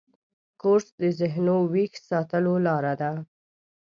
[0.61, 3.11] کورس د ذهنو ویښ ساتلو لاره ده.